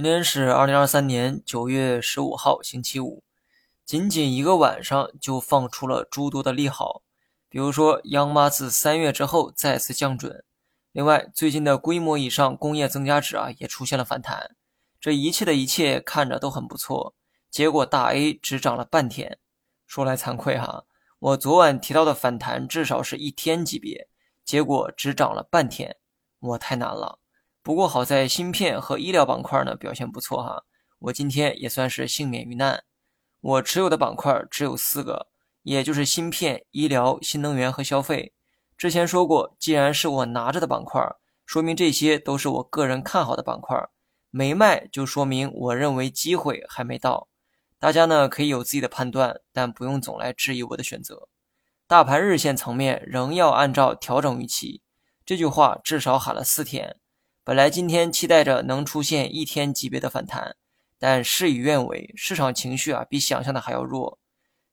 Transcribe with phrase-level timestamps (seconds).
[0.00, 3.22] 今天是二零二三年九月十五号，星期五。
[3.84, 7.02] 仅仅一个晚上就放出了诸多的利好，
[7.50, 10.42] 比如说央妈自三月之后再次降准。
[10.92, 14.56] 另外，最近的规模以上工业增加值啊也出现了反弹。
[14.98, 17.14] 这一切的一切看着都很不错，
[17.50, 19.38] 结果大 A 只涨了半天。
[19.86, 20.84] 说来惭愧哈，
[21.18, 24.08] 我昨晚提到的反弹至少是一天级别，
[24.46, 25.98] 结果只涨了半天，
[26.38, 27.19] 我太难了。
[27.62, 30.64] 不过好在芯片和医疗板块呢表现不错哈，
[30.98, 32.84] 我今天也算是幸免于难。
[33.40, 35.28] 我持有的板块只有四个，
[35.62, 38.32] 也就是芯片、医疗、新能源和消费。
[38.78, 41.02] 之前说过，既然是我拿着的板块，
[41.44, 43.76] 说明这些都是我个人看好的板块，
[44.30, 47.28] 没卖就说明我认为机会还没到。
[47.78, 51.28] 大家呢可以有自己的判断，但不用总来质疑我的选择。
[51.86, 54.80] 大盘日线层面仍要按照调整预期，
[55.26, 56.99] 这句话至少喊了四天。
[57.50, 60.54] 本来今天期待着能出现一天级别的反弹，
[61.00, 64.20] 但事与愿违，市场情绪啊比想象的还要弱。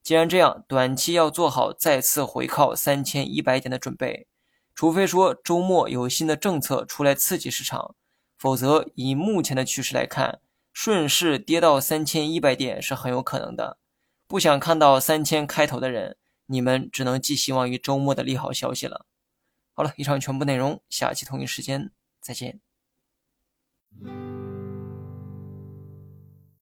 [0.04, 4.28] 既然这样，短期要做好再次回靠三千一百点的准备，
[4.76, 7.96] 除非说周末有新的政策出来刺激市场，
[8.38, 10.40] 否则以目前的趋势来看，
[10.72, 13.80] 顺势跌到三千一百点是很有可能的。
[14.28, 19.08] 不想看到三千开头的人，你们只能寄希望于周末的利好消息了。
[19.74, 21.90] 好了，以上全部内容，下期同一时间。
[22.22, 22.67] 再见。